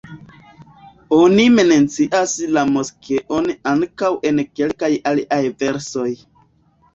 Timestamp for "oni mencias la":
1.17-2.63